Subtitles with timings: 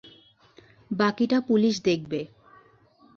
[0.91, 2.19] বাকিটা পুলিশ দেখবে।